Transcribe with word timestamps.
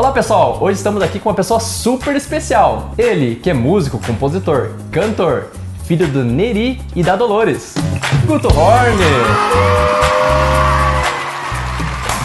Olá 0.00 0.12
pessoal, 0.12 0.56
hoje 0.62 0.78
estamos 0.78 1.02
aqui 1.02 1.20
com 1.20 1.28
uma 1.28 1.34
pessoa 1.34 1.60
super 1.60 2.16
especial. 2.16 2.94
Ele, 2.96 3.36
que 3.36 3.50
é 3.50 3.52
músico, 3.52 3.98
compositor, 3.98 4.70
cantor, 4.90 5.48
filho 5.84 6.08
do 6.08 6.24
Neri 6.24 6.80
e 6.96 7.02
da 7.02 7.16
Dolores. 7.16 7.74
Guto 8.24 8.48
Horn! 8.48 8.96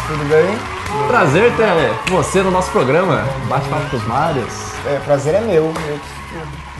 Tudo 0.07 0.29
bem? 0.29 0.57
Prazer 1.09 1.53
ter 1.57 1.65
você 2.09 2.41
no 2.41 2.49
nosso 2.49 2.71
programa. 2.71 3.25
Bate-papo 3.49 3.89
com 3.89 3.98
os. 3.98 4.07
É, 4.86 4.98
prazer 5.04 5.36
é 5.36 5.42
meu. 5.42 5.66
Eu, 5.66 6.00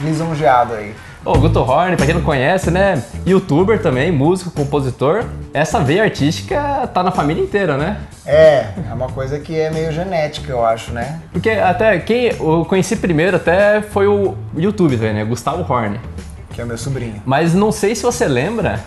lisonjeado 0.02 0.76
aí. 0.76 0.96
O 1.26 1.40
Guto 1.40 1.60
Horn, 1.60 1.98
pra 1.98 2.06
quem 2.06 2.14
não 2.14 2.22
conhece, 2.22 2.70
né? 2.70 3.04
Youtuber 3.26 3.82
também, 3.82 4.12
músico, 4.12 4.52
compositor. 4.52 5.26
Essa 5.52 5.80
veia 5.80 6.04
artística 6.04 6.86
tá 6.94 7.02
na 7.02 7.10
família 7.10 7.42
inteira, 7.44 7.76
né? 7.76 7.98
É, 8.24 8.68
é 8.88 8.94
uma 8.94 9.08
coisa 9.08 9.40
que 9.40 9.60
é 9.60 9.72
meio 9.72 9.92
genética, 9.92 10.52
eu 10.52 10.64
acho, 10.64 10.92
né? 10.92 11.20
Porque 11.32 11.50
até 11.50 11.98
quem 11.98 12.26
eu 12.28 12.64
conheci 12.66 12.96
primeiro 12.96 13.38
até 13.38 13.82
foi 13.82 14.06
o 14.06 14.36
YouTube, 14.56 14.98
né? 14.98 15.26
Gustavo 15.26 15.66
Horn. 15.68 16.00
Que 16.52 16.62
é 16.62 16.66
meu 16.66 16.78
sobrinho. 16.78 17.20
Mas 17.26 17.56
não 17.56 17.72
sei 17.72 17.96
se 17.96 18.04
você 18.04 18.28
lembra 18.28 18.80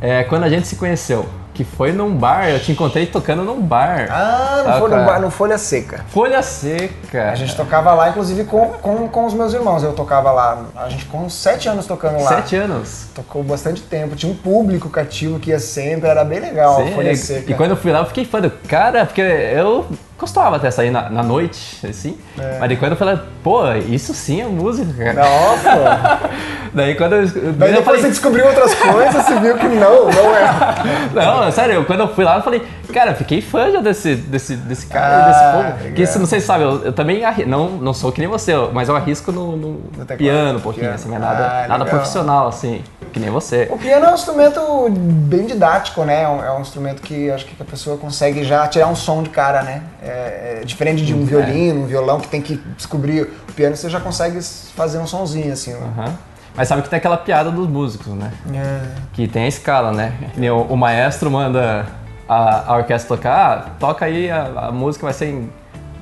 é, 0.00 0.24
quando 0.24 0.42
a 0.42 0.48
gente 0.48 0.66
se 0.66 0.74
conheceu. 0.74 1.26
Que 1.58 1.64
foi 1.64 1.90
num 1.90 2.14
bar, 2.14 2.48
eu 2.48 2.60
te 2.60 2.70
encontrei 2.70 3.04
tocando 3.06 3.42
num 3.42 3.60
bar. 3.60 4.06
Ah, 4.12 4.62
no, 4.64 4.70
Ah, 4.70 4.78
Folha, 4.78 5.04
cara. 5.04 5.18
no 5.18 5.28
Folha 5.28 5.58
Seca. 5.58 6.04
Folha 6.06 6.40
Seca. 6.40 7.32
A 7.32 7.34
gente 7.34 7.56
tocava 7.56 7.92
lá, 7.94 8.10
inclusive, 8.10 8.44
com, 8.44 8.68
com, 8.74 9.08
com 9.08 9.26
os 9.26 9.34
meus 9.34 9.52
irmãos. 9.52 9.82
Eu 9.82 9.92
tocava 9.92 10.30
lá. 10.30 10.66
A 10.76 10.88
gente 10.88 11.06
com 11.06 11.28
sete 11.28 11.68
anos 11.68 11.84
tocando 11.84 12.22
lá. 12.22 12.28
Sete 12.28 12.54
anos. 12.54 13.06
Tocou 13.12 13.42
bastante 13.42 13.82
tempo. 13.82 14.14
Tinha 14.14 14.30
um 14.30 14.36
público 14.36 14.88
cativo 14.88 15.40
que 15.40 15.50
ia 15.50 15.58
sempre, 15.58 16.08
era 16.08 16.22
bem 16.24 16.38
legal. 16.38 16.76
Sim, 16.76 16.92
Folha 16.94 17.16
Seca. 17.16 17.50
E 17.50 17.54
quando 17.56 17.70
eu 17.72 17.76
fui 17.76 17.90
lá, 17.90 17.98
eu 17.98 18.06
fiquei 18.06 18.24
fã 18.24 18.40
do 18.40 18.50
cara, 18.68 19.04
porque 19.04 19.20
eu 19.20 19.84
costumava 20.18 20.56
até 20.56 20.70
sair 20.70 20.90
na, 20.90 21.08
na 21.08 21.22
noite, 21.22 21.86
assim. 21.86 22.18
É. 22.38 22.58
Mas 22.58 22.68
daí 22.68 22.76
quando 22.76 22.92
eu 22.92 22.98
falei, 22.98 23.18
pô, 23.42 23.72
isso 23.88 24.12
sim 24.12 24.40
é 24.42 24.44
música, 24.46 24.92
cara. 25.04 25.14
Nossa! 25.28 26.18
Daí 26.74 26.94
quando 26.96 27.14
eu. 27.14 27.26
Daí 27.26 27.70
eu 27.70 27.76
depois 27.78 27.84
falei, 27.84 28.00
você 28.02 28.08
descobriu 28.10 28.46
outras 28.46 28.74
coisas, 28.74 29.24
você 29.24 29.40
viu 29.40 29.56
que 29.56 29.66
não, 29.68 30.04
não 30.10 30.36
é. 30.36 30.48
Não, 31.14 31.50
sério, 31.50 31.74
eu- 31.76 31.84
quando 31.86 32.00
eu 32.00 32.08
fui 32.14 32.24
lá, 32.24 32.36
eu 32.36 32.42
falei, 32.42 32.62
cara, 32.92 33.12
eu 33.12 33.14
fiquei 33.16 33.40
fã 33.40 33.72
já 33.72 33.80
desse, 33.80 34.14
desse, 34.16 34.54
desse 34.54 34.86
cara, 34.86 35.24
Ah, 35.24 35.28
desse 35.28 35.40
povo. 35.72 35.78
legal. 35.82 35.94
Que 35.96 36.06
se 36.06 36.18
não 36.18 36.26
sei 36.26 36.40
se 36.40 36.46
sabe, 36.46 36.64
eu, 36.64 36.84
eu 36.84 36.92
também 36.92 37.24
arri- 37.24 37.46
não, 37.46 37.70
não 37.70 37.94
sou 37.94 38.12
que 38.12 38.20
nem 38.20 38.28
você, 38.28 38.52
eu- 38.52 38.70
mas 38.72 38.88
eu 38.90 38.94
arrisco 38.96 39.32
no, 39.32 39.56
no 39.56 39.78
teclado? 40.04 40.18
piano 40.18 40.58
um 40.58 40.62
pouquinho, 40.62 40.84
Piano. 40.84 40.94
assim, 40.96 41.08
mas 41.08 41.20
nada, 41.20 41.64
Ah, 41.64 41.68
nada 41.68 41.84
profissional, 41.86 42.48
assim, 42.48 42.82
que 43.14 43.18
nem 43.18 43.30
você. 43.30 43.66
O 43.70 43.78
piano 43.78 44.04
é 44.04 44.10
um 44.10 44.14
instrumento 44.14 44.60
bem 44.90 45.46
didático, 45.46 46.04
né? 46.04 46.24
É 46.24 46.28
um, 46.28 46.44
é 46.44 46.52
um 46.52 46.60
instrumento 46.60 47.00
que 47.00 47.30
acho 47.30 47.46
que 47.46 47.56
a 47.60 47.64
pessoa 47.64 47.96
consegue 47.96 48.44
já 48.44 48.66
tirar 48.68 48.88
um 48.88 48.94
som 48.96 49.22
de 49.22 49.30
cara, 49.30 49.62
né? 49.62 49.82
É, 50.02 50.07
é 50.08 50.62
diferente 50.64 51.04
de 51.04 51.14
um 51.14 51.24
violino, 51.24 51.82
um 51.82 51.86
violão 51.86 52.20
que 52.20 52.28
tem 52.28 52.40
que 52.40 52.56
descobrir. 52.76 53.22
O 53.48 53.52
piano 53.52 53.76
você 53.76 53.88
já 53.88 54.00
consegue 54.00 54.40
fazer 54.74 54.98
um 54.98 55.06
sonzinho 55.06 55.52
assim. 55.52 55.72
Aham. 55.74 56.16
Mas 56.56 56.66
sabe 56.66 56.82
que 56.82 56.88
tem 56.88 56.96
aquela 56.96 57.16
piada 57.16 57.50
dos 57.52 57.68
músicos, 57.68 58.14
né? 58.14 58.32
É. 58.52 58.80
Que 59.12 59.28
tem 59.28 59.44
a 59.44 59.48
escala, 59.48 59.92
né? 59.92 60.12
O, 60.50 60.74
o 60.74 60.76
maestro 60.76 61.30
manda 61.30 61.86
a, 62.28 62.72
a 62.72 62.76
orquestra 62.76 63.16
tocar, 63.16 63.58
ah, 63.58 63.70
toca 63.78 64.04
aí, 64.04 64.28
a, 64.30 64.66
a 64.66 64.72
música 64.72 65.04
vai 65.04 65.14
ser 65.14 65.26
em 65.26 65.50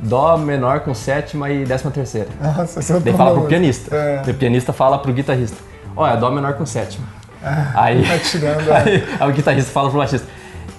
Dó 0.01 0.37
menor 0.37 0.81
com 0.81 0.95
sétima 0.95 1.51
e 1.51 1.65
décima 1.65 1.91
terceira. 1.91 2.29
Nossa, 2.41 2.83
você 2.83 2.93
é 2.93 3.01
Daí 3.01 3.05
tão 3.05 3.17
fala 3.17 3.39
pro 3.39 3.49
pianista. 3.49 3.95
É. 3.95 4.31
O 4.31 4.35
pianista 4.35 4.73
fala 4.73 4.99
pro 4.99 5.13
guitarrista: 5.13 5.57
Olha, 5.95 6.17
Dó 6.17 6.31
menor 6.31 6.55
com 6.55 6.67
sétima. 6.67 7.07
aí, 7.75 8.07
tá 8.07 8.19
tirando, 8.19 8.69
é. 8.73 8.77
aí, 8.77 9.05
aí 9.19 9.31
o 9.31 9.33
guitarrista 9.33 9.71
fala 9.73 9.89
pro 9.89 9.99
baixista: 9.99 10.27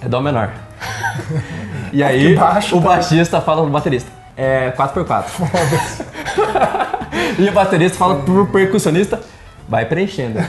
É 0.00 0.08
Dó 0.08 0.20
menor. 0.20 0.52
e 1.92 2.02
aí 2.02 2.34
baixo 2.34 2.76
o 2.76 2.80
tá. 2.80 2.88
baixista 2.88 3.40
fala 3.40 3.62
pro 3.62 3.70
baterista: 3.70 4.10
É 4.36 4.70
4x4. 4.72 5.24
e 7.38 7.48
o 7.48 7.52
baterista 7.52 7.98
fala 7.98 8.16
pro 8.16 8.46
percussionista: 8.46 9.20
Vai 9.68 9.84
preenchendo. 9.84 10.38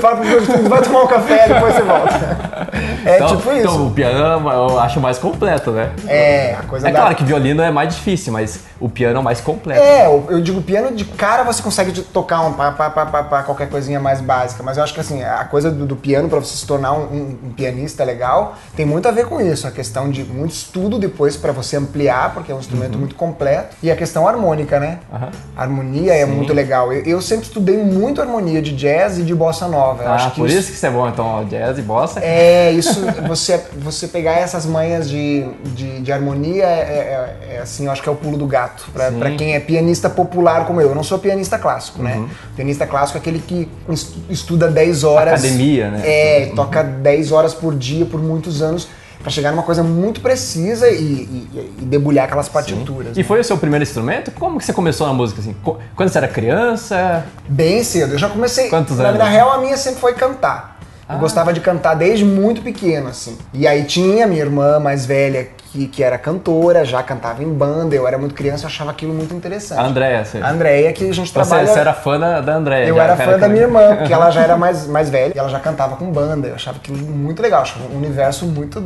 Fala 0.00 0.16
pro 0.16 0.24
meu 0.24 0.42
vai 0.68 0.82
tomar 0.82 1.02
um 1.04 1.06
café, 1.06 1.48
depois 1.48 1.74
você 1.74 1.82
volta. 1.82 2.68
É 3.04 3.16
então, 3.16 3.28
tipo 3.36 3.50
isso. 3.52 3.60
então 3.60 3.86
o 3.86 3.90
piano 3.92 4.50
eu 4.50 4.80
acho 4.80 5.00
mais 5.00 5.16
completo, 5.18 5.70
né? 5.70 5.90
é, 6.08 6.54
a 6.58 6.62
coisa 6.64 6.88
É 6.88 6.92
da... 6.92 6.98
claro 7.00 7.14
que 7.14 7.24
violino 7.24 7.62
é 7.62 7.70
mais 7.70 7.94
difícil, 7.94 8.32
mas 8.32 8.64
o 8.80 8.88
piano 8.88 9.16
é 9.16 9.20
o 9.20 9.22
mais 9.22 9.40
completo. 9.40 9.80
É, 9.80 10.06
eu 10.06 10.40
digo 10.40 10.60
piano 10.62 10.94
de 10.94 11.04
cara 11.04 11.44
você 11.44 11.62
consegue 11.62 11.92
tocar 12.02 12.40
um 12.42 12.52
pá, 12.52 12.72
pá, 12.72 12.90
pá, 12.90 13.06
pá, 13.06 13.22
pá, 13.22 13.42
qualquer 13.44 13.68
coisinha 13.68 14.00
mais 14.00 14.20
básica, 14.20 14.62
mas 14.62 14.76
eu 14.76 14.82
acho 14.82 14.92
que 14.92 15.00
assim, 15.00 15.22
a 15.22 15.44
coisa 15.44 15.70
do, 15.70 15.86
do 15.86 15.94
piano 15.96 16.28
pra 16.28 16.40
você 16.40 16.56
se 16.56 16.66
tornar 16.66 16.92
um, 16.92 17.02
um- 17.04 17.38
um 17.44 17.50
pianista 17.52 18.02
legal 18.04 18.56
tem 18.74 18.84
muito 18.84 19.06
a 19.08 19.12
ver 19.12 19.26
com 19.26 19.40
isso, 19.40 19.66
a 19.66 19.70
questão 19.70 20.10
de 20.10 20.24
muito 20.24 20.52
estudo 20.52 20.98
depois 20.98 21.36
pra 21.36 21.52
você 21.52 21.76
ampliar, 21.76 22.34
porque 22.34 22.50
é 22.50 22.54
um 22.54 22.58
instrumento 22.58 22.98
muito 22.98 23.14
completo, 23.14 23.76
e 23.82 23.90
a 23.90 23.96
questão 23.96 24.26
harmônica, 24.26 24.80
né? 24.80 24.98
Uhum. 25.12 25.28
A 25.56 25.62
harmonia 25.62 26.12
é 26.14 26.24
Sim. 26.26 26.32
muito 26.32 26.52
legal. 26.52 26.92
Eu, 26.96 27.02
eu 27.16 27.22
sempre 27.22 27.46
estudei 27.46 27.76
muito 27.76 28.20
harmonia 28.20 28.60
de 28.62 28.72
jazz 28.74 29.18
e 29.18 29.22
de 29.22 29.34
bossa 29.34 29.66
nova. 29.68 30.02
Eu 30.04 30.08
Ah, 30.10 30.14
acho 30.14 30.30
que 30.32 30.40
por 30.40 30.48
isso 30.50 30.68
que 30.70 30.74
isso 30.76 30.86
é 30.86 30.90
bom, 30.90 31.08
então, 31.08 31.44
jazz 31.44 31.78
e 31.78 31.82
bossa. 31.82 32.20
é, 32.20 32.70
isso, 32.72 33.00
você, 33.26 33.60
você 33.78 34.08
pegar 34.08 34.32
essas 34.34 34.66
manhas 34.66 35.08
de, 35.08 35.46
de, 35.74 36.00
de 36.00 36.12
harmonia 36.12 36.64
é, 36.64 37.36
é- 37.48 37.54
é, 37.56 37.58
assim, 37.60 37.86
eu 37.86 37.92
acho 37.92 38.02
que 38.02 38.08
é 38.08 38.12
o 38.12 38.16
pulo 38.16 38.36
do 38.36 38.46
gato. 38.46 38.88
Pra 38.92 39.30
quem 39.32 39.54
é 39.54 39.60
pianista 39.60 40.08
popular 40.10 40.66
como 40.66 40.80
eu. 40.80 40.88
Eu 40.88 40.94
não 40.94 41.02
sou 41.04 41.18
pianista 41.18 41.58
clássico, 41.58 42.02
né? 42.02 42.16
Uhum. 42.16 42.28
Pianista 42.54 42.86
clássico 42.86 43.18
é 43.18 43.20
aquele 43.20 43.38
que 43.40 43.68
estu- 43.88 44.18
estuda 44.30 44.68
10 44.68 45.04
horas. 45.04 45.34
Academia, 45.44 45.90
né? 45.90 46.02
É, 46.04 46.52
toca 46.54 46.82
10 46.82 47.32
horas 47.32 47.54
por 47.54 47.74
dia 47.74 48.04
por 48.06 48.20
muitos 48.22 48.62
anos 48.62 48.88
pra 49.20 49.30
chegar 49.30 49.50
numa 49.50 49.62
coisa 49.62 49.82
muito 49.82 50.20
precisa 50.20 50.88
e, 50.88 50.94
e- 51.02 51.74
e 51.80 51.84
debulhar 51.84 52.26
aquelas 52.26 52.48
partituras. 52.48 53.16
E 53.16 53.22
foi 53.22 53.40
o 53.40 53.44
seu 53.44 53.58
primeiro 53.58 53.82
instrumento? 53.82 54.30
Como 54.32 54.58
que 54.58 54.64
você 54.64 54.72
começou 54.72 55.06
na 55.06 55.12
música 55.12 55.40
assim? 55.40 55.54
Quando 55.94 56.08
você 56.08 56.18
era 56.18 56.28
criança? 56.28 57.24
Bem 57.48 57.82
cedo. 57.82 58.12
Eu 58.14 58.18
já 58.18 58.28
comecei. 58.28 58.68
Quantos 58.68 58.98
na, 58.98 59.04
anos? 59.08 59.18
Na 59.18 59.28
real, 59.28 59.50
a 59.52 59.58
minha 59.58 59.76
sempre 59.76 60.00
foi 60.00 60.14
cantar. 60.14 60.76
Eu 61.08 61.14
Ah. 61.14 61.18
gostava 61.18 61.52
de 61.52 61.60
cantar 61.60 61.94
desde 61.94 62.24
muito 62.24 62.62
pequeno, 62.62 63.08
assim. 63.08 63.38
E 63.54 63.66
aí 63.66 63.84
tinha 63.84 64.26
minha 64.26 64.40
irmã 64.42 64.80
mais 64.80 65.06
velha 65.06 65.48
que, 65.76 65.88
que 65.88 66.02
era 66.02 66.16
cantora, 66.16 66.84
já 66.84 67.02
cantava 67.02 67.42
em 67.42 67.52
banda. 67.52 67.94
Eu 67.94 68.08
era 68.08 68.16
muito 68.16 68.34
criança, 68.34 68.64
eu 68.64 68.68
achava 68.68 68.90
aquilo 68.90 69.12
muito 69.12 69.34
interessante. 69.34 69.78
A 69.78 69.84
Andréia, 69.84 70.24
você. 70.24 70.38
A 70.38 70.50
Andréia, 70.50 70.92
que 70.92 71.08
a 71.08 71.12
gente 71.12 71.28
Você, 71.28 71.34
trabalha. 71.34 71.66
você 71.66 71.78
era 71.78 71.92
fã 71.92 72.18
da, 72.18 72.40
da 72.40 72.54
Andréia. 72.54 72.86
Eu 72.86 73.00
era 73.00 73.16
fã 73.16 73.38
da 73.38 73.48
minha 73.48 73.62
irmã, 73.62 73.96
porque 73.96 74.12
ela 74.12 74.30
já 74.30 74.42
era 74.42 74.56
mais, 74.58 74.86
mais 74.86 75.10
velha 75.10 75.32
e 75.34 75.38
ela 75.38 75.48
já 75.50 75.60
cantava 75.60 75.96
com 75.96 76.10
banda. 76.10 76.48
Eu 76.48 76.54
achava 76.54 76.78
aquilo 76.78 76.96
muito 76.96 77.42
legal, 77.42 77.62
achava 77.62 77.84
um 77.92 77.96
universo 77.96 78.46
muito 78.46 78.82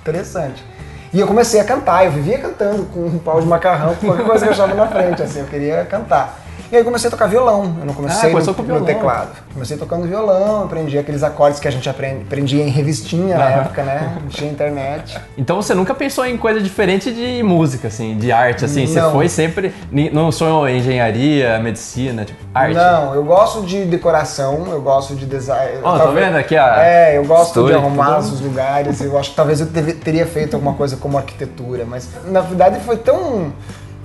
interessante. 0.00 0.64
E 1.12 1.18
eu 1.18 1.26
comecei 1.26 1.58
a 1.58 1.64
cantar, 1.64 2.04
eu 2.04 2.12
vivia 2.12 2.38
cantando 2.38 2.84
com 2.84 3.00
um 3.00 3.18
pau 3.18 3.40
de 3.40 3.46
macarrão, 3.46 3.94
qualquer 3.96 4.26
coisa 4.26 4.44
que 4.44 4.50
eu 4.50 4.52
achava 4.52 4.74
na 4.74 4.86
frente, 4.86 5.22
assim, 5.22 5.40
eu 5.40 5.46
queria 5.46 5.84
cantar. 5.86 6.38
E 6.70 6.76
aí 6.76 6.84
comecei 6.84 7.08
a 7.08 7.10
tocar 7.10 7.26
violão, 7.26 7.76
eu 7.80 7.86
não 7.86 7.94
comecei 7.94 8.30
Ah, 8.30 8.34
no, 8.38 8.54
com 8.54 8.62
no 8.62 8.84
teclado. 8.84 9.30
Comecei 9.52 9.76
tocando 9.76 10.06
violão, 10.06 10.64
aprendi 10.64 10.98
aqueles 10.98 11.22
acordes 11.22 11.58
que 11.58 11.66
a 11.66 11.70
gente 11.70 11.88
aprende, 11.88 12.22
aprendia 12.22 12.62
em 12.62 12.68
revistinha 12.68 13.38
na 13.38 13.44
época, 13.50 13.82
né? 13.82 14.16
Não 14.22 14.28
tinha 14.28 14.50
internet. 14.50 15.18
Então 15.36 15.56
você 15.56 15.74
nunca 15.74 15.94
pensou 15.94 16.26
em 16.26 16.36
coisa 16.36 16.60
diferente 16.60 17.12
de 17.12 17.42
música, 17.42 17.88
assim, 17.88 18.16
de 18.18 18.30
arte, 18.30 18.64
assim? 18.64 18.86
Você 18.86 19.00
Não. 19.00 19.12
foi 19.12 19.28
sempre. 19.28 19.72
Não 20.12 20.30
sonhou 20.30 20.68
em 20.68 20.78
engenharia, 20.78 21.58
medicina, 21.58 22.24
tipo, 22.24 22.38
arte? 22.54 22.74
Não, 22.74 23.14
eu 23.14 23.24
gosto 23.24 23.62
de 23.62 23.84
decoração, 23.86 24.66
eu 24.70 24.80
gosto 24.80 25.14
de 25.14 25.24
design. 25.26 25.78
Ó, 25.82 25.92
tá 25.92 26.04
Talvez- 26.04 26.26
vendo 26.26 26.36
aqui 26.36 26.56
a. 26.56 26.82
É, 26.84 27.16
eu 27.16 27.24
gosto 27.24 27.48
Estúdio, 27.48 27.68
de 27.70 27.74
arrumar 27.74 28.18
os 28.18 28.40
lugares. 28.40 29.00
Eu 29.00 29.18
acho 29.18 29.30
que 29.30 29.36
talvez 29.36 29.60
eu 29.60 29.66
teria 29.66 30.26
feito 30.26 30.54
alguma 30.54 30.74
coisa 30.74 30.96
como 30.96 31.16
arquitetura, 31.16 31.84
mas 31.86 32.08
na 32.26 32.40
verdade 32.40 32.78
foi 32.80 32.96
tão 32.96 33.52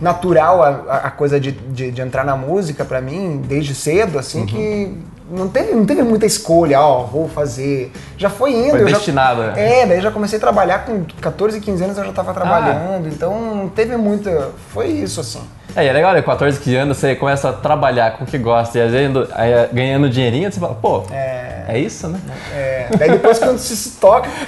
natural 0.02 0.62
a, 0.64 0.70
a- 1.08 1.12
coisa 1.12 1.40
de, 1.40 1.52
de, 1.52 1.92
de 1.92 2.02
entrar 2.02 2.24
na 2.26 2.36
música 2.36 2.84
pra 2.84 3.00
mim 3.02 3.42
desde 3.48 3.74
cedo, 3.76 4.20
assim, 4.20 4.42
Uhum. 4.42 4.46
que 4.46 4.98
não 5.32 5.48
teve, 5.48 5.74
não 5.74 5.86
teve 5.86 6.04
muita 6.04 6.26
escolha, 6.26 6.80
ó, 6.82 7.04
vou 7.06 7.28
fazer. 7.30 7.92
Já 8.18 8.30
foi 8.30 8.52
indo. 8.54 8.72
Foi 8.72 8.82
eu 8.82 8.88
já- 8.90 8.98
destinado, 8.98 9.42
é. 9.44 9.82
É, 9.82 9.86
daí 9.86 10.02
já 10.02 10.12
comecei 10.12 10.38
a 10.38 10.42
trabalhar 10.42 10.86
com 10.86 11.04
14, 11.22 11.60
15 11.60 11.84
anos 11.84 11.98
eu 11.98 12.04
já 12.04 12.10
Ah. 12.10 12.14
tava 12.14 12.34
trabalhando, 12.34 13.08
então 13.08 13.56
não 13.56 13.70
teve 13.70 13.96
muita. 13.98 14.52
Foi 14.70 14.88
isso, 14.88 15.22
assim. 15.22 15.42
É, 15.76 15.86
é 15.88 15.92
legal, 15.94 16.14
né? 16.14 16.22
14, 16.22 16.60
15 16.60 16.76
anos 16.76 16.98
você 16.98 17.16
começa 17.16 17.50
a 17.50 17.54
trabalhar 17.54 18.12
com 18.12 18.24
o 18.24 18.28
que 18.28 18.38
gosta 18.38 18.78
e 18.78 18.82
às 18.82 18.92
vezes 18.92 19.16
aí, 19.34 19.52
ganhando 19.74 20.10
dinheirinho, 20.10 20.52
você 20.52 20.60
fala, 20.60 20.76
pô, 20.76 21.04
É. 21.12 21.64
é 21.70 21.80
isso, 21.80 22.08
né? 22.08 22.20
É, 22.54 22.88
daí 22.98 23.10
depois 23.12 23.40
quando 23.40 23.58
se, 23.58 23.76
se 23.76 23.92
toca. 24.00 24.30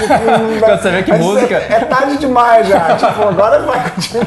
Quando 0.59 0.81
você 0.81 0.91
vê 0.91 1.03
que 1.03 1.11
mas 1.11 1.21
música- 1.21 1.55
É, 1.55 1.73
é 1.73 1.79
tarde 1.85 2.17
demais 2.17 2.67
já. 2.67 2.95
Tipo, 2.95 3.23
agora 3.27 3.59
vai 3.63 3.89
continuar. 3.89 4.25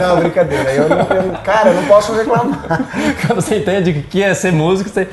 Não, 0.00 0.16
brincadeira. 0.18 0.70
Eu 0.72 0.88
não, 0.88 0.98
eu- 0.98 1.32
cara, 1.42 1.68
eu 1.70 1.74
não 1.74 1.84
posso 1.86 2.12
reclamar. 2.14 2.58
Quando 3.26 3.40
você 3.40 3.56
entende 3.58 3.90
o 3.90 4.02
que 4.02 4.22
é 4.22 4.34
ser 4.34 4.52
músico, 4.52 4.90
você. 4.90 5.06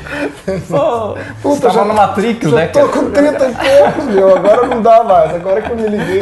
Pô, 0.69 1.13
você 1.15 1.23
Puta, 1.41 1.61
tava 1.61 1.73
já- 1.73 1.85
no 1.85 1.93
Matrix, 1.93 2.49
já 2.49 2.55
né? 2.55 2.67
tô 2.67 2.79
cara? 2.79 2.91
com 2.91 3.11
30 3.11 3.45
e 3.45 3.53
poucos, 3.55 4.05
meu. 4.05 4.35
Agora 4.35 4.67
não 4.67 4.81
dá 4.81 5.03
mais. 5.03 5.35
Agora 5.35 5.61
que 5.61 5.69
eu 5.71 5.75
me 5.77 5.87
liguei. 5.87 6.21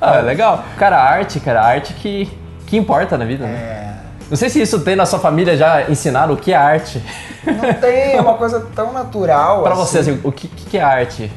Ah, 0.00 0.20
legal. 0.20 0.64
Cara, 0.78 0.96
a 0.96 1.02
arte, 1.10 1.40
cara, 1.40 1.60
a 1.60 1.66
arte 1.66 1.92
que, 1.94 2.30
que 2.68 2.76
importa 2.76 3.16
na 3.16 3.24
vida, 3.24 3.46
né? 3.46 3.52
É, 3.52 3.94
Não 4.28 4.36
sei 4.36 4.50
se 4.50 4.60
isso 4.60 4.80
tem 4.80 4.94
na 4.94 5.06
sua 5.06 5.18
família 5.18 5.56
já 5.56 5.90
ensinaram 5.90 6.34
o 6.34 6.36
que 6.36 6.52
é 6.52 6.56
arte. 6.56 7.02
não 7.44 7.74
tem, 7.74 8.12
é 8.12 8.20
uma 8.20 8.34
coisa 8.34 8.60
tão 8.74 8.92
natural. 8.92 9.62
Pra 9.62 9.74
você, 9.74 9.98
assim, 10.00 10.20
o 10.22 10.30
que, 10.30 10.46
que 10.48 10.76
é 10.76 10.82
arte? 10.82 11.32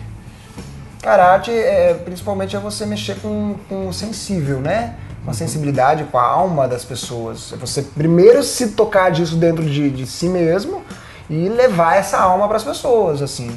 Cara, 1.01 1.24
a 1.24 1.33
arte 1.33 1.51
é, 1.51 1.94
principalmente 1.94 2.56
é 2.56 2.60
você 2.60 2.86
mexer 2.86 3.16
com, 3.22 3.56
com 3.69 3.88
o 3.88 3.94
sensível, 3.94 4.60
né? 4.60 4.95
Com 5.24 5.31
a 5.31 5.33
sensibilidade, 5.33 6.04
com 6.04 6.18
a 6.18 6.24
alma 6.24 6.68
das 6.68 6.83
pessoas. 6.83 7.54
É 7.54 7.56
você 7.56 7.81
primeiro 7.81 8.44
se 8.44 8.72
tocar 8.72 9.10
disso 9.10 9.38
dentro 9.38 9.63
de, 9.63 9.89
de 9.89 10.06
si 10.06 10.28
mesmo 10.28 10.83
e 11.30 11.48
levar 11.48 11.95
essa 11.95 12.19
alma 12.19 12.45
para 12.48 12.57
as 12.57 12.63
pessoas, 12.63 13.22
assim. 13.22 13.50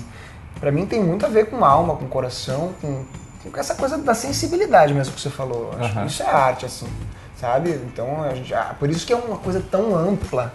Para 0.61 0.71
mim 0.71 0.87
tem 0.87 1.03
muito 1.03 1.27
a 1.27 1.29
ver 1.29 1.47
com 1.47 1.65
alma, 1.65 1.97
com 1.97 2.07
coração, 2.07 2.71
com, 2.81 3.05
com 3.51 3.61
essa 3.61 3.75
coisa 3.75 3.99
da 3.99 4.15
sensibilidade 4.15 4.95
mesmo 4.95 5.13
que 5.13 5.21
você 5.21 5.29
falou. 5.29 5.73
Acho 5.79 5.93
que 6.01 6.07
isso 6.07 6.23
é 6.23 6.27
arte, 6.31 6.65
assim, 6.65 6.87
sabe? 7.45 7.79
Então, 7.93 8.23
a 8.23 8.35
gente, 8.35 8.55
ah, 8.55 8.75
por 8.79 8.89
isso 8.89 9.07
que 9.07 9.13
é 9.13 9.17
uma 9.17 9.37
coisa 9.37 9.63
tão 9.71 9.95
ampla 9.95 10.51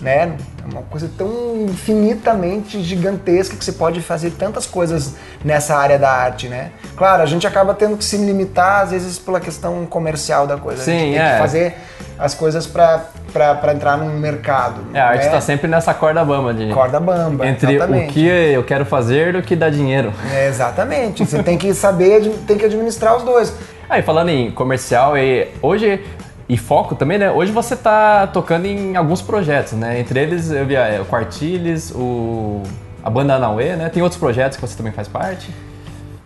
né? 0.00 0.36
É 0.64 0.72
uma 0.72 0.82
coisa 0.82 1.10
tão 1.18 1.66
infinitamente 1.68 2.82
gigantesca 2.82 3.56
que 3.56 3.64
você 3.64 3.72
pode 3.72 4.00
fazer 4.00 4.30
tantas 4.30 4.66
coisas 4.66 5.16
nessa 5.44 5.76
área 5.76 5.98
da 5.98 6.10
arte, 6.10 6.48
né? 6.48 6.70
Claro, 6.96 7.22
a 7.22 7.26
gente 7.26 7.46
acaba 7.46 7.74
tendo 7.74 7.96
que 7.96 8.04
se 8.04 8.16
limitar 8.16 8.82
às 8.82 8.90
vezes 8.92 9.18
pela 9.18 9.40
questão 9.40 9.84
comercial 9.86 10.46
da 10.46 10.56
coisa. 10.56 10.82
Sim, 10.82 10.92
a 10.92 10.98
gente 10.98 11.12
tem 11.14 11.20
é. 11.20 11.32
que 11.32 11.38
fazer 11.38 11.74
as 12.18 12.34
coisas 12.34 12.66
para 12.66 13.72
entrar 13.74 13.96
num 13.96 14.18
mercado. 14.18 14.82
É, 14.94 15.00
a 15.00 15.08
arte 15.08 15.20
né? 15.20 15.26
está 15.26 15.40
sempre 15.40 15.66
nessa 15.66 15.92
corda 15.92 16.24
bamba 16.24 16.54
de 16.54 16.72
corda 16.72 17.00
bamba. 17.00 17.46
entre 17.46 17.74
exatamente. 17.74 18.10
o 18.10 18.12
que 18.12 18.26
eu 18.26 18.62
quero 18.62 18.84
fazer 18.86 19.34
e 19.34 19.38
o 19.38 19.42
que 19.42 19.56
dá 19.56 19.68
dinheiro. 19.68 20.12
É, 20.32 20.48
exatamente. 20.48 21.24
Você 21.24 21.42
tem 21.42 21.58
que 21.58 21.74
saber, 21.74 22.30
tem 22.46 22.56
que 22.56 22.64
administrar 22.64 23.16
os 23.16 23.22
dois. 23.22 23.52
Aí 23.90 24.02
falando 24.02 24.28
em 24.28 24.52
comercial, 24.52 25.18
e 25.18 25.48
hoje 25.60 26.00
e 26.48 26.56
foco 26.56 26.94
também, 26.94 27.18
né? 27.18 27.28
Hoje 27.28 27.50
você 27.50 27.76
tá 27.76 28.24
tocando 28.28 28.64
em 28.64 28.94
alguns 28.94 29.20
projetos, 29.20 29.72
né? 29.72 29.98
Entre 29.98 30.20
eles 30.20 30.48
eu 30.52 30.64
é, 30.70 31.00
o 31.00 31.04
Quartiles, 31.04 31.90
o 31.90 32.62
a 33.02 33.10
banda 33.10 33.34
Anauê, 33.34 33.74
né? 33.74 33.88
Tem 33.88 34.00
outros 34.00 34.16
projetos 34.16 34.56
que 34.56 34.64
você 34.64 34.76
também 34.76 34.92
faz 34.92 35.08
parte? 35.08 35.50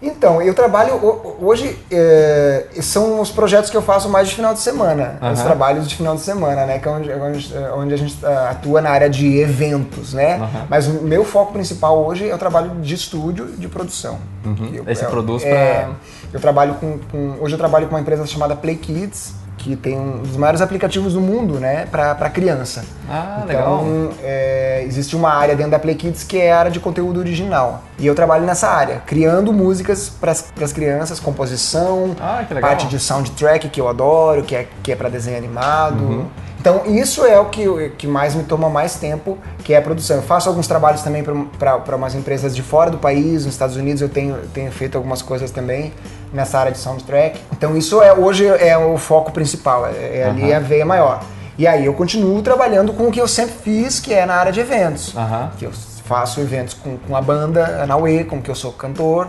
Então, 0.07 0.43
eu 0.43 0.53
trabalho 0.53 0.95
ho- 0.97 1.37
hoje 1.41 1.79
é, 1.91 2.67
são 2.83 3.21
os 3.21 3.31
projetos 3.31 3.71
que 3.71 3.77
eu 3.77 3.81
faço 3.83 4.09
mais 4.09 4.29
de 4.29 4.35
final 4.35 4.53
de 4.53 4.61
semana, 4.61 5.17
os 5.21 5.39
Aham. 5.41 5.45
trabalhos 5.45 5.89
de 5.89 5.97
final 5.97 6.15
de 6.15 6.21
semana, 6.21 6.67
né? 6.67 6.79
Que 6.79 6.87
é 6.87 6.91
onde, 6.91 7.11
é 7.11 7.17
onde, 7.17 7.57
é 7.57 7.73
onde 7.73 7.95
a 7.95 7.97
gente 7.97 8.19
ah, 8.25 8.49
atua 8.51 8.83
na 8.83 8.91
área 8.91 9.09
de 9.09 9.39
eventos, 9.39 10.13
né? 10.13 10.35
Aham. 10.37 10.67
Mas 10.69 10.87
o 10.87 11.03
meu 11.03 11.25
foco 11.25 11.53
principal 11.55 12.05
hoje 12.05 12.29
é 12.29 12.35
o 12.35 12.39
trabalho 12.39 12.71
de 12.83 12.95
estúdio 12.95 13.47
de 13.57 13.67
produção. 13.67 14.19
Que 14.43 14.77
eu- 14.77 14.85
Aí 14.87 14.95
você 14.95 15.05
é- 15.05 15.09
produz 15.09 15.43
é, 15.43 15.49
pra- 15.51 15.91
Eu 16.35 16.41
trabalho 16.41 16.75
com, 16.75 16.99
com- 17.11 17.37
hoje 17.41 17.55
eu 17.55 17.59
trabalho 17.59 17.87
com 17.87 17.95
uma 17.95 18.01
empresa 18.01 18.27
chamada 18.27 18.55
Play 18.55 18.77
Kids, 18.77 19.33
que 19.65 19.75
tem 19.77 19.99
um 19.99 20.19
dos 20.19 20.37
maiores 20.37 20.61
aplicativos 20.61 21.15
do 21.15 21.23
mundo, 21.23 21.55
né? 21.59 21.87
Para 21.91 22.29
criança. 22.29 22.85
Ah, 23.09 23.45
legal. 23.47 23.83
Então, 23.83 24.11
é, 24.23 24.85
existe 24.87 25.17
uma 25.17 25.31
área 25.31 25.57
dentro 25.57 25.71
da 25.73 25.79
Play 25.79 25.95
Kids 25.95 26.23
que 26.23 26.39
é 26.39 26.53
a 26.53 26.59
área 26.59 26.71
de 26.71 26.79
conteúdo 26.79 27.19
original. 27.19 27.83
E 27.99 28.07
eu 28.07 28.15
trabalho 28.15 28.45
nessa 28.45 28.69
área, 28.69 29.03
criando 29.07 29.55
músicas 29.55 30.11
para 30.11 30.33
as 30.33 30.73
crianças, 30.73 31.19
composição, 31.19 32.15
Ah, 32.21 32.45
legal. 32.47 32.61
parte 32.61 32.87
de 32.89 32.99
soundtrack 32.99 33.71
que 33.71 33.81
eu 33.81 33.89
adoro, 33.89 34.43
que 34.43 34.55
é, 34.55 34.67
que 34.83 34.93
é 34.93 34.97
para 34.97 35.09
desenho 35.09 35.39
animado. 35.39 36.05
Uhum. 36.05 36.27
Então, 36.61 36.83
isso 36.87 37.25
é 37.25 37.39
o 37.39 37.47
que, 37.47 37.91
que 37.97 38.07
mais 38.07 38.35
me 38.35 38.43
toma 38.43 38.69
mais 38.69 38.97
tempo, 38.97 39.39
que 39.65 39.73
é 39.73 39.79
a 39.79 39.83
produção. 39.83 40.17
Eu 40.17 40.23
faço 40.23 40.49
alguns 40.49 40.67
trabalhos 40.67 41.01
também 41.03 41.23
para 41.59 41.97
umas 41.97 42.15
empresas 42.15 42.55
de 42.55 42.63
fora 42.63 42.91
do 42.91 42.99
país, 42.99 43.45
nos 43.47 43.55
Estados 43.55 43.77
Unidos 43.77 44.03
eu 44.03 44.09
tenho, 44.11 44.37
tenho 44.53 44.71
feito 44.73 44.97
algumas 44.97 45.23
coisas 45.23 45.51
também 45.51 45.93
nessa 46.35 46.59
área 46.59 46.73
de 46.73 46.79
soundtrack. 46.79 47.41
Então, 47.53 47.77
isso 47.77 48.03
é 48.03 48.13
hoje 48.13 48.47
é 48.47 48.77
o 48.77 48.99
foco 48.99 49.33
principal, 49.33 49.87
é, 49.87 50.19
é 50.19 50.27
ali 50.29 50.53
Aham. 50.53 50.57
a 50.57 50.61
veia 50.61 50.85
maior. 50.85 51.21
E 51.57 51.67
aí 51.67 51.87
eu 51.87 51.95
continuo 51.95 52.43
trabalhando 52.43 52.93
com 52.93 53.07
o 53.07 53.13
que 53.13 53.21
eu 53.21 53.29
sempre 53.29 53.55
fiz, 53.63 54.01
que 54.01 54.13
é 54.13 54.27
na 54.27 54.35
área 54.35 54.51
de 54.53 54.59
eventos. 54.61 55.17
Aham. 55.17 55.51
Que 55.57 55.65
eu 55.67 55.71
faço 56.05 56.41
eventos 56.41 56.75
com, 56.75 56.97
com 56.99 57.17
a 57.17 57.23
banda 57.23 57.83
Anauê, 57.83 58.25
com 58.25 58.43
que 58.43 58.51
eu 58.51 58.55
sou 58.57 58.73
cantor, 58.73 59.29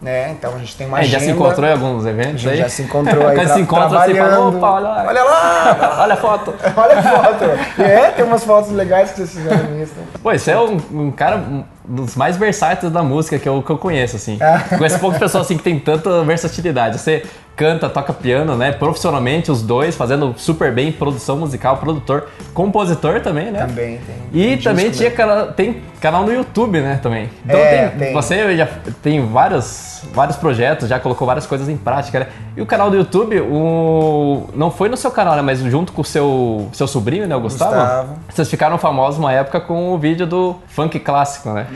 né? 0.00 0.30
Então 0.30 0.54
a 0.54 0.58
gente 0.58 0.74
tem 0.74 0.86
uma 0.86 0.98
A 0.98 1.02
gente 1.02 1.12
já 1.12 1.18
se 1.18 1.24
agenda. 1.26 1.38
encontrou 1.40 1.68
em 1.68 1.72
alguns 1.72 2.06
eventos 2.06 2.46
aí? 2.46 2.56
já 2.56 2.68
se 2.68 2.82
encontrou 2.82 3.26
aí 3.28 3.36
Quando 3.38 3.52
se 3.52 3.60
encontra, 3.60 3.88
você 3.88 3.94
fala, 3.94 4.14
trabalhando. 4.14 4.56
opa, 4.56 4.70
olha 4.70 4.88
lá. 4.88 5.04
Olha 5.06 5.22
lá! 5.24 5.96
olha 6.02 6.14
a 6.14 6.16
foto. 6.16 6.54
Olha 6.76 6.98
a 6.98 7.02
foto! 7.02 7.44
É, 7.82 8.10
tem 8.12 8.24
umas 8.24 8.42
fotos 8.42 8.70
legais 8.72 9.10
que 9.10 9.16
vocês 9.18 9.30
fizeram 9.34 9.70
nisso. 9.72 9.92
Pô, 10.22 10.32
você 10.32 10.50
é 10.52 10.58
um, 10.58 10.78
um 10.92 11.10
cara 11.10 11.42
dos 11.88 12.16
mais 12.16 12.36
versáteis 12.36 12.92
da 12.92 13.02
música 13.02 13.38
que 13.38 13.48
eu, 13.48 13.62
que 13.62 13.70
eu 13.70 13.78
conheço, 13.78 14.16
assim. 14.16 14.38
Ah. 14.40 14.62
Conheço 14.76 14.98
poucas 14.98 15.18
pessoas 15.18 15.44
assim 15.44 15.56
que 15.56 15.62
tem 15.62 15.78
tanta 15.78 16.22
versatilidade. 16.24 16.98
Você 16.98 17.24
canta, 17.56 17.88
toca 17.88 18.12
piano, 18.12 18.54
né? 18.56 18.72
Profissionalmente, 18.72 19.50
os 19.50 19.62
dois, 19.62 19.96
fazendo 19.96 20.34
super 20.36 20.72
bem 20.72 20.92
produção 20.92 21.38
musical, 21.38 21.78
produtor, 21.78 22.28
compositor 22.52 23.20
também, 23.20 23.50
né? 23.50 23.60
Também 23.60 23.98
tem. 23.98 24.16
E 24.32 24.54
um 24.54 24.58
também 24.58 24.90
tinha 24.90 25.10
canal, 25.10 25.52
tem 25.52 25.82
canal 26.00 26.24
no 26.24 26.32
YouTube, 26.32 26.80
né, 26.80 27.00
também. 27.02 27.30
Então 27.44 27.58
É, 27.58 27.88
tem, 27.88 27.98
tem. 27.98 28.12
você 28.12 28.56
já 28.56 28.68
tem 29.02 29.26
vários, 29.26 30.02
vários 30.12 30.36
projetos, 30.36 30.88
já 30.88 31.00
colocou 31.00 31.26
várias 31.26 31.46
coisas 31.46 31.68
em 31.68 31.76
prática, 31.76 32.20
né? 32.20 32.26
E 32.56 32.62
o 32.62 32.66
canal 32.66 32.90
do 32.90 32.96
YouTube, 32.96 33.38
o... 33.40 34.48
não 34.54 34.70
foi 34.70 34.88
no 34.88 34.96
seu 34.96 35.10
canal, 35.10 35.36
né, 35.36 35.42
mas 35.42 35.58
junto 35.60 35.92
com 35.92 36.00
o 36.00 36.04
seu, 36.04 36.68
seu 36.72 36.86
sobrinho, 36.88 37.26
né, 37.28 37.36
o 37.36 37.40
Gustavo, 37.40 37.70
Gustavo. 37.72 38.18
vocês 38.30 38.48
ficaram 38.48 38.78
famosos 38.78 39.18
uma 39.20 39.30
época 39.32 39.60
com 39.60 39.92
o 39.92 39.98
vídeo 39.98 40.26
do 40.26 40.56
funk 40.68 40.98
clássico, 41.00 41.50
né? 41.50 41.66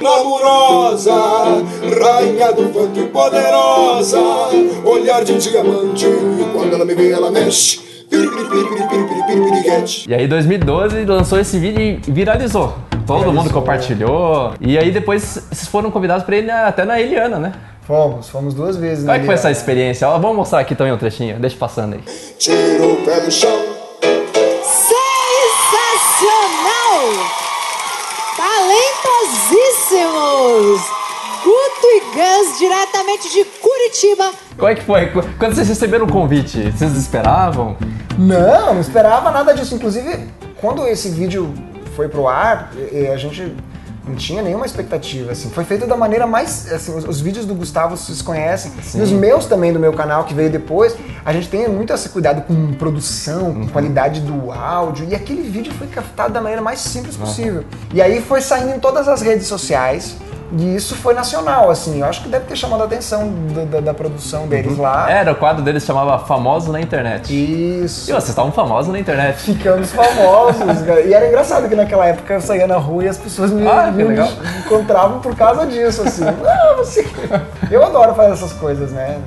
Glamurosa, 0.00 1.12
rainha 1.14 2.52
do 2.52 2.72
funk 2.72 3.04
poderosa, 3.06 4.18
olhar 4.84 5.22
de 5.24 5.38
diamante, 5.38 6.06
quando 6.52 6.74
ela 6.74 6.84
me 6.84 6.94
vê 6.94 7.12
ela 7.12 7.30
mexe. 7.30 7.86
E 10.08 10.14
aí, 10.14 10.24
em 10.24 10.28
2012, 10.28 11.04
lançou 11.04 11.38
esse 11.38 11.58
vídeo 11.58 11.80
e 11.80 12.10
viralizou. 12.10 12.74
Todo 13.06 13.18
mundo 13.26 13.30
Viralizou. 13.32 13.60
compartilhou. 13.60 14.52
E 14.60 14.78
aí, 14.78 14.90
depois, 14.90 15.22
vocês 15.50 15.68
foram 15.68 15.90
convidados 15.90 16.24
pra 16.24 16.36
ir 16.36 16.42
na- 16.44 16.66
até 16.66 16.84
na 16.84 17.00
Eliana, 17.00 17.38
né? 17.38 17.52
Fomos, 17.88 18.28
fomos 18.28 18.52
duas 18.52 18.76
vezes. 18.76 19.04
Como 19.06 19.16
é 19.16 19.18
que 19.18 19.24
foi 19.24 19.34
essa 19.34 19.50
experiência? 19.50 20.06
Ó, 20.06 20.18
Vamos 20.18 20.36
mostrar 20.36 20.58
aqui 20.60 20.74
também 20.74 20.92
um 20.92 20.98
trechinho. 20.98 21.38
Deixa 21.40 21.56
passando 21.56 21.94
aí. 21.94 22.00
Tira 22.38 22.86
o 22.86 22.96
pé 23.02 23.18
do 23.20 23.30
chão. 23.30 23.58
Sensacional! 24.62 25.08
Talentosíssimos! 28.36 30.82
Guto 31.42 31.86
e 31.86 32.00
Gus, 32.14 32.58
diretamente 32.58 33.32
de 33.32 33.42
Curitiba. 33.44 34.32
Como 34.58 34.68
é 34.68 34.74
que 34.74 34.82
foi? 34.82 35.06
Qu- 35.06 35.24
Quando 35.38 35.54
vocês 35.54 35.68
receberam 35.68 36.04
o 36.04 36.12
convite, 36.12 36.70
vocês 36.70 36.92
esperavam? 36.94 37.74
Não, 38.18 38.74
não 38.74 38.80
esperava 38.82 39.30
nada 39.30 39.54
disso. 39.54 39.74
Inclusive, 39.74 40.28
quando 40.60 40.86
esse 40.86 41.08
vídeo 41.08 41.54
foi 41.96 42.06
pro 42.08 42.28
ar, 42.28 42.70
a 43.12 43.16
gente 43.16 43.56
não 44.08 44.16
tinha 44.16 44.42
nenhuma 44.42 44.66
expectativa, 44.66 45.32
assim. 45.32 45.50
Foi 45.50 45.64
feito 45.64 45.86
da 45.86 45.96
maneira 45.96 46.26
mais, 46.26 46.70
assim, 46.72 46.96
os, 46.96 47.04
os 47.04 47.20
vídeos 47.20 47.44
do 47.46 47.54
Gustavo 47.54 47.96
vocês 47.96 48.22
conhecem, 48.22 48.72
e 48.94 49.00
os 49.00 49.10
meus 49.10 49.46
também 49.46 49.72
do 49.72 49.78
meu 49.78 49.92
canal 49.92 50.24
que 50.24 50.34
veio 50.34 50.50
depois, 50.50 50.96
a 51.24 51.32
gente 51.32 51.48
tem 51.48 51.68
muito 51.68 51.92
esse 51.92 52.08
cuidado 52.08 52.42
com 52.42 52.72
produção, 52.74 53.54
com 53.54 53.68
qualidade 53.68 54.20
do 54.20 54.50
áudio, 54.50 55.06
e 55.08 55.14
aquele 55.14 55.42
vídeo 55.42 55.72
foi 55.74 55.86
captado 55.86 56.32
da 56.32 56.40
maneira 56.40 56.62
mais 56.62 56.80
simples 56.80 57.16
possível. 57.16 57.64
E 57.92 58.00
aí 58.00 58.20
foi 58.20 58.40
saindo 58.40 58.74
em 58.74 58.80
todas 58.80 59.08
as 59.08 59.20
redes 59.20 59.46
sociais, 59.46 60.16
e 60.56 60.74
isso 60.76 60.94
foi 60.94 61.14
nacional, 61.14 61.70
assim. 61.70 62.00
Eu 62.00 62.06
acho 62.06 62.22
que 62.22 62.28
deve 62.28 62.46
ter 62.46 62.56
chamado 62.56 62.82
a 62.82 62.86
atenção 62.86 63.30
da, 63.54 63.64
da- 63.64 63.80
da 63.80 63.94
produção 63.94 64.46
deles 64.46 64.78
lá. 64.78 65.10
Era, 65.10 65.32
o 65.32 65.34
quadro 65.34 65.62
deles 65.62 65.84
chamava 65.84 66.18
Famosos 66.20 66.70
na 66.72 66.80
Internet. 66.80 67.32
E, 67.32 67.84
Isso. 67.84 68.06
vocês 68.06 68.28
estavam 68.30 68.50
famosos 68.52 68.92
na 68.92 68.98
internet. 68.98 69.36
Ficamos 69.38 69.92
famosos. 69.92 70.86
E 71.06 71.12
era 71.12 71.26
engraçado 71.28 71.68
que 71.68 71.74
naquela 71.74 72.06
época 72.06 72.34
eu 72.34 72.40
saía 72.40 72.66
na 72.66 72.76
rua 72.76 73.04
e 73.04 73.08
as 73.08 73.18
pessoas 73.18 73.50
me, 73.50 73.66
Ah, 73.68 73.90
me 73.90 74.04
encontravam 74.64 75.20
por 75.20 75.34
causa 75.36 75.66
disso, 75.66 76.02
assim. 76.02 76.24
Ah, 76.46 76.74
você... 76.76 77.06
Eu 77.70 77.84
adoro 77.84 78.14
fazer 78.14 78.32
essas 78.32 78.52
coisas, 78.54 78.90
né? 78.92 79.18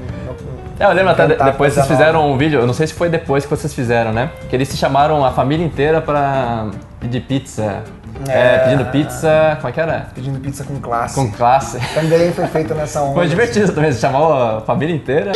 É, 0.79 0.85
eu 0.85 0.91
lembro 0.93 1.11
até 1.11 1.27
depois 1.27 1.73
vocês 1.73 1.85
fizeram 1.85 2.31
um 2.31 2.35
vídeo, 2.39 2.59
eu 2.59 2.65
não 2.65 2.73
sei 2.73 2.87
se 2.87 2.93
foi 2.93 3.07
depois 3.07 3.43
que 3.45 3.49
vocês 3.55 3.71
fizeram, 3.71 4.11
né? 4.11 4.31
Que 4.49 4.55
eles 4.55 4.67
se 4.67 4.75
chamaram 4.77 5.23
a 5.23 5.29
família 5.31 5.63
inteira 5.63 6.01
pra 6.01 6.67
pedir 6.99 7.21
pizza. 7.21 7.83
É, 8.27 8.56
É. 8.56 8.60
pedindo 8.60 8.86
pizza, 8.91 9.56
como 9.58 9.70
é 9.70 9.72
que 9.72 9.80
era? 9.80 10.08
Pedindo 10.13 10.39
pizza 10.39 10.63
com 10.63 10.80
classe. 10.80 11.15
Com 11.15 11.32
classe. 11.32 11.77
Também 11.94 12.32
foi 12.34 12.48
feito 12.48 12.74
nessa 12.75 13.01
onda. 13.03 13.13
Foi 13.15 13.27
divertido 13.27 13.72
também, 13.74 13.91
você 13.91 14.00
chamou 14.00 14.34
a 14.34 14.62
família 14.62 14.96
inteira. 14.96 15.32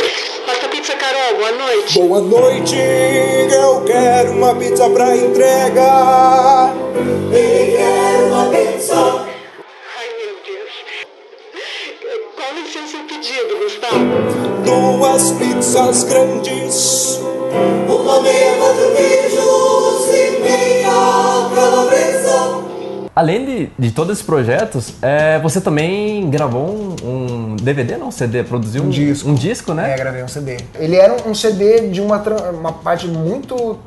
Passa 0.46 0.68
pizza, 0.68 0.92
Carol. 0.94 1.36
Boa 1.38 1.52
noite. 1.52 1.98
Boa 1.98 2.20
noite, 2.20 2.76
eu 2.76 3.82
quero 3.84 4.32
uma 4.32 4.54
pizza 4.54 4.88
pra 4.90 5.16
entrega. 5.16 6.72
Eu 6.96 7.76
quero 7.76 8.26
uma 8.28 8.46
pizza. 8.50 8.94
Ai, 8.94 10.08
meu 10.18 10.36
Deus. 10.46 10.72
Qual 12.36 12.54
vai 12.54 12.64
ser 12.70 12.78
o 12.80 12.88
seu 12.88 13.00
pedido, 13.00 13.58
Gustavo? 13.58 14.04
Duas 14.64 15.30
pizzas 15.32 16.04
grandes. 16.04 17.20
Uma 17.88 18.20
meia, 18.20 18.56
quatro 18.58 18.92
queijos 18.96 19.35
Além 23.16 23.46
de, 23.46 23.70
de 23.78 23.90
todos 23.92 24.12
esses 24.12 24.22
projetos, 24.22 24.92
é, 25.00 25.38
você 25.38 25.58
também 25.58 26.28
gravou 26.28 26.68
um, 27.02 27.52
um 27.52 27.56
DVD, 27.56 27.96
não? 27.96 28.10
CD? 28.10 28.44
Produziu 28.44 28.82
um, 28.82 28.88
Um 28.88 28.90
disco. 28.90 29.30
Um 29.30 29.34
disco, 29.34 29.72
né? 29.72 29.94
É, 29.94 29.96
gravei 29.96 30.22
um 30.22 30.28
CD. 30.28 30.58
Ele 30.78 30.96
era 30.96 31.26
um 31.26 31.34
CD 31.34 31.88
de 31.88 32.02
uma, 32.02 32.22
uma 32.50 32.74
parte 32.74 33.08
muito 33.08 33.78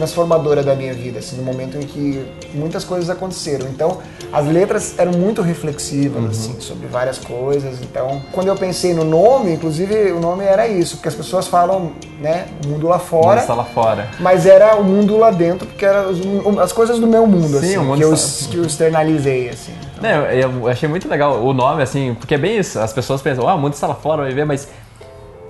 transformadora 0.00 0.62
da 0.62 0.74
minha 0.74 0.94
vida, 0.94 1.18
assim, 1.18 1.36
no 1.36 1.42
momento 1.42 1.76
em 1.76 1.82
que 1.82 2.24
muitas 2.54 2.84
coisas 2.84 3.10
aconteceram. 3.10 3.66
Então, 3.68 3.98
as 4.32 4.46
letras 4.46 4.94
eram 4.98 5.12
muito 5.12 5.42
reflexivas, 5.42 6.24
assim, 6.30 6.56
sobre 6.60 6.86
várias 6.86 7.18
coisas. 7.18 7.82
Então, 7.82 8.22
quando 8.32 8.48
eu 8.48 8.56
pensei 8.56 8.94
no 8.94 9.04
nome, 9.04 9.52
inclusive 9.52 10.10
o 10.12 10.18
nome 10.20 10.42
era 10.44 10.66
isso, 10.66 10.96
porque 10.96 11.08
as 11.08 11.14
pessoas 11.14 11.46
falam, 11.46 11.92
né, 12.18 12.46
mundo 12.66 12.88
lá 12.88 12.98
fora. 12.98 13.40
Está 13.40 13.52
lá 13.54 13.64
fora. 13.64 14.08
Mas 14.18 14.46
era 14.46 14.74
o 14.76 14.82
mundo 14.84 15.18
lá 15.18 15.30
dentro, 15.30 15.66
porque 15.66 15.84
eram 15.84 16.08
as, 16.08 16.58
as 16.64 16.72
coisas 16.72 16.98
do 16.98 17.06
meu 17.06 17.26
mundo, 17.26 17.58
Sim, 17.60 17.66
assim, 17.66 17.76
o 17.76 17.84
mundo 17.84 17.98
que, 17.98 18.04
eu, 18.04 18.14
está- 18.14 18.50
que 18.50 18.56
eu 18.56 18.64
externalizei, 18.64 19.50
assim. 19.50 19.72
Não, 20.00 20.08
eu, 20.30 20.50
eu 20.62 20.68
achei 20.68 20.88
muito 20.88 21.06
legal 21.06 21.44
o 21.44 21.52
nome, 21.52 21.82
assim, 21.82 22.16
porque 22.18 22.34
é 22.34 22.38
bem 22.38 22.58
isso. 22.58 22.78
As 22.80 22.90
pessoas 22.92 23.20
pensam, 23.20 23.46
ah, 23.46 23.54
o 23.54 23.58
mundo 23.58 23.74
está 23.74 23.86
lá 23.86 23.94
fora, 23.94 24.22
vai 24.22 24.32
ver, 24.32 24.46
mas 24.46 24.66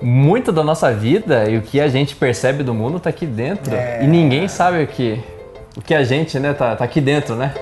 muito 0.03 0.51
da 0.51 0.63
nossa 0.63 0.93
vida 0.93 1.49
e 1.49 1.57
o 1.57 1.63
que 1.63 1.81
a 1.81 1.89
gente 1.89 2.17
percebe 2.17 2.63
do 2.63 2.73
mundo 2.73 2.99
tá 2.99 3.11
aqui 3.11 3.27
dentro. 3.27 3.75
É. 3.75 4.03
E 4.03 4.07
ninguém 4.07 4.49
sabe 4.49 4.83
o 4.83 4.87
que, 4.87 5.23
o 5.77 5.83
que 5.83 5.95
a 5.95 6.03
gente, 6.03 6.39
né, 6.39 6.53
tá, 6.53 6.75
tá 6.77 6.85
aqui 6.85 7.01
dentro, 7.01 7.35
né? 7.37 7.55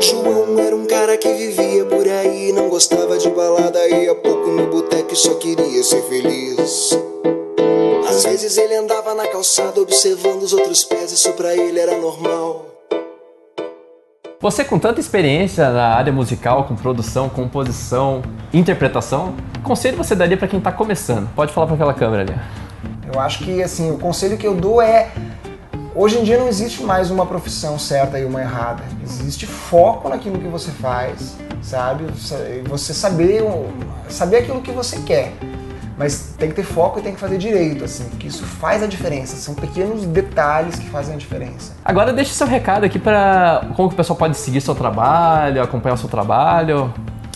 João 0.00 0.58
era 0.58 0.74
um 0.74 0.86
cara 0.86 1.16
que 1.16 1.32
vivia 1.32 1.84
por 1.84 2.06
aí, 2.06 2.52
não 2.52 2.68
gostava 2.68 3.18
de 3.18 3.28
balada, 3.30 3.86
ia 3.88 4.14
pouco 4.14 4.50
no 4.50 4.66
boteco 4.68 5.12
e 5.12 5.16
só 5.16 5.34
queria 5.34 5.82
ser 5.82 6.02
feliz. 6.02 6.98
Às 8.08 8.24
vezes 8.24 8.56
ele 8.56 8.74
andava 8.74 9.14
na 9.14 9.26
calçada 9.26 9.80
observando 9.80 10.42
os 10.42 10.52
outros 10.52 10.84
pés, 10.84 11.12
isso 11.12 11.32
pra 11.32 11.54
ele 11.54 11.78
era 11.78 11.96
normal. 11.98 12.75
Você 14.46 14.62
com 14.62 14.78
tanta 14.78 15.00
experiência 15.00 15.68
na 15.70 15.88
área 15.88 16.12
musical, 16.12 16.62
com 16.62 16.76
produção, 16.76 17.28
composição, 17.28 18.22
interpretação, 18.54 19.34
que 19.52 19.58
conselho 19.58 19.96
você 19.96 20.14
daria 20.14 20.36
pra 20.36 20.46
quem 20.46 20.60
tá 20.60 20.70
começando? 20.70 21.28
Pode 21.34 21.52
falar 21.52 21.66
pra 21.66 21.74
aquela 21.74 21.92
câmera 21.92 22.22
ali. 22.22 22.34
Eu 23.12 23.18
acho 23.18 23.40
que 23.40 23.60
assim, 23.60 23.90
o 23.90 23.98
conselho 23.98 24.36
que 24.36 24.46
eu 24.46 24.54
dou 24.54 24.80
é 24.80 25.10
hoje 25.96 26.18
em 26.20 26.22
dia 26.22 26.38
não 26.38 26.46
existe 26.46 26.80
mais 26.84 27.10
uma 27.10 27.26
profissão 27.26 27.76
certa 27.76 28.20
e 28.20 28.24
uma 28.24 28.40
errada. 28.40 28.84
Existe 29.02 29.48
foco 29.48 30.08
naquilo 30.08 30.38
que 30.38 30.46
você 30.46 30.70
faz, 30.70 31.36
sabe? 31.60 32.04
Você 32.68 32.94
saber 32.94 33.42
saber 34.08 34.36
aquilo 34.36 34.62
que 34.62 34.70
você 34.70 35.00
quer. 35.00 35.32
Mas 35.98 36.34
tem 36.38 36.50
que 36.50 36.56
ter 36.56 36.62
foco 36.62 36.98
e 36.98 37.02
tem 37.02 37.14
que 37.14 37.20
fazer 37.20 37.38
direito, 37.38 37.84
assim, 37.84 38.04
porque 38.04 38.28
isso 38.28 38.44
faz 38.44 38.82
a 38.82 38.86
diferença. 38.86 39.36
São 39.36 39.54
pequenos 39.54 40.04
detalhes 40.04 40.76
que 40.76 40.88
fazem 40.90 41.14
a 41.14 41.18
diferença. 41.18 41.72
Agora 41.84 42.12
deixa 42.12 42.34
seu 42.34 42.46
recado 42.46 42.84
aqui 42.84 42.98
pra 42.98 43.66
como 43.74 43.88
que 43.88 43.94
o 43.94 43.96
pessoal 43.96 44.16
pode 44.16 44.36
seguir 44.36 44.60
seu 44.60 44.74
trabalho, 44.74 45.62
acompanhar 45.62 45.94
o 45.94 45.98
seu 45.98 46.08
trabalho. 46.08 46.92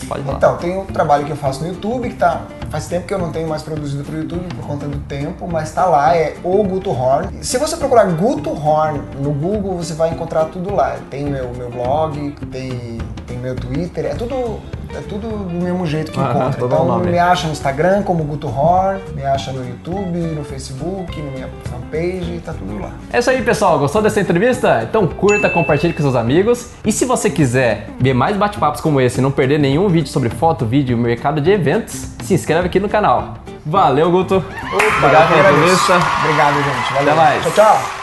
Pode 0.07 0.23
falar. 0.23 0.37
Então, 0.37 0.57
tem 0.57 0.77
um 0.77 0.85
trabalho 0.85 1.25
que 1.25 1.31
eu 1.31 1.35
faço 1.37 1.61
no 1.61 1.69
YouTube, 1.69 2.09
que 2.09 2.15
tá. 2.15 2.41
Faz 2.69 2.87
tempo 2.87 3.05
que 3.05 3.13
eu 3.13 3.19
não 3.19 3.31
tenho 3.31 3.47
mais 3.47 3.61
produzido 3.63 4.03
pro 4.03 4.17
YouTube 4.17 4.45
por 4.55 4.65
conta 4.65 4.87
do 4.87 4.97
tempo, 4.99 5.47
mas 5.47 5.71
tá 5.73 5.85
lá, 5.85 6.15
é 6.15 6.35
o 6.43 6.63
Guto 6.63 6.89
Horn. 6.89 7.43
Se 7.43 7.57
você 7.57 7.75
procurar 7.75 8.05
Guto 8.05 8.49
Horn 8.49 9.01
no 9.19 9.31
Google, 9.31 9.75
você 9.75 9.93
vai 9.93 10.09
encontrar 10.09 10.45
tudo 10.45 10.73
lá. 10.73 10.97
Tem 11.09 11.25
meu, 11.25 11.49
meu 11.53 11.69
blog, 11.69 12.31
tem, 12.49 12.97
tem 13.27 13.37
meu 13.37 13.55
Twitter, 13.55 14.05
é 14.05 14.15
tudo. 14.15 14.59
É 14.95 15.01
tudo 15.01 15.27
do 15.27 15.63
mesmo 15.63 15.85
jeito 15.85 16.11
que 16.11 16.19
Aham, 16.19 16.29
encontra. 16.31 16.65
Então 16.65 16.85
nome. 16.85 17.11
me 17.11 17.17
acha 17.19 17.47
no 17.47 17.53
Instagram 17.53 18.03
como 18.03 18.23
Guto 18.23 18.47
Horn, 18.47 19.01
me 19.15 19.23
acha 19.23 19.51
no 19.51 19.65
YouTube, 19.67 20.17
no 20.17 20.43
Facebook, 20.43 21.21
na 21.21 21.31
minha 21.31 21.49
fanpage, 21.65 22.41
tá 22.45 22.53
tudo 22.53 22.79
lá. 22.79 22.91
É 23.11 23.19
isso 23.19 23.29
aí, 23.29 23.41
pessoal. 23.41 23.79
Gostou 23.79 24.01
dessa 24.01 24.19
entrevista? 24.19 24.85
Então 24.87 25.07
curta, 25.07 25.49
compartilhe 25.49 25.93
com 25.93 26.01
seus 26.01 26.15
amigos. 26.15 26.71
E 26.85 26.91
se 26.91 27.05
você 27.05 27.29
quiser 27.29 27.89
ver 27.99 28.13
mais 28.13 28.35
bate-papos 28.35 28.81
como 28.81 28.99
esse 28.99 29.19
e 29.19 29.21
não 29.21 29.31
perder 29.31 29.59
nenhum 29.59 29.87
vídeo 29.87 30.09
sobre 30.09 30.29
foto, 30.29 30.65
vídeo 30.65 30.97
e 30.97 30.99
mercado 30.99 31.39
de 31.39 31.51
eventos, 31.51 32.07
se 32.23 32.33
inscreve 32.33 32.67
aqui 32.67 32.79
no 32.79 32.89
canal. 32.89 33.35
Valeu, 33.65 34.11
Guto. 34.11 34.43
Obrigado 34.97 35.29
pela 35.29 35.51
entrevista. 35.51 35.99
Obrigado, 36.23 36.55
gente. 36.55 36.93
Valeu. 36.93 37.11
Até 37.11 37.21
mais. 37.21 37.43
Tchau, 37.43 37.51
tchau. 37.51 38.01